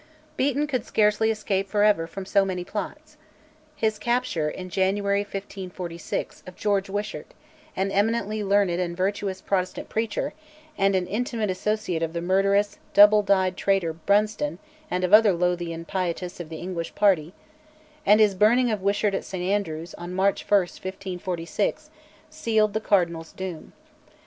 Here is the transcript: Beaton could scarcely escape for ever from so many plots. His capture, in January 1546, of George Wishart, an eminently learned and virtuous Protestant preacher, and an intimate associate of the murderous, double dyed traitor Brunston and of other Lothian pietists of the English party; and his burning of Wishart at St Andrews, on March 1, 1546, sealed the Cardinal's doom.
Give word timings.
Beaton 0.35 0.65
could 0.65 0.83
scarcely 0.83 1.29
escape 1.29 1.69
for 1.69 1.83
ever 1.83 2.07
from 2.07 2.25
so 2.25 2.43
many 2.43 2.63
plots. 2.63 3.17
His 3.75 3.99
capture, 3.99 4.49
in 4.49 4.67
January 4.71 5.19
1546, 5.21 6.41
of 6.47 6.55
George 6.55 6.89
Wishart, 6.89 7.35
an 7.75 7.91
eminently 7.91 8.43
learned 8.43 8.71
and 8.81 8.97
virtuous 8.97 9.41
Protestant 9.41 9.89
preacher, 9.89 10.33
and 10.75 10.95
an 10.95 11.05
intimate 11.05 11.51
associate 11.51 12.01
of 12.01 12.13
the 12.13 12.19
murderous, 12.21 12.79
double 12.95 13.21
dyed 13.21 13.55
traitor 13.55 13.93
Brunston 13.93 14.57
and 14.89 15.03
of 15.03 15.13
other 15.13 15.33
Lothian 15.33 15.85
pietists 15.85 16.39
of 16.39 16.49
the 16.49 16.57
English 16.57 16.95
party; 16.95 17.35
and 18.03 18.19
his 18.19 18.33
burning 18.33 18.71
of 18.71 18.81
Wishart 18.81 19.13
at 19.13 19.23
St 19.23 19.43
Andrews, 19.43 19.93
on 19.99 20.15
March 20.15 20.41
1, 20.49 20.61
1546, 20.61 21.91
sealed 22.27 22.73
the 22.73 22.81
Cardinal's 22.81 23.33
doom. 23.33 23.71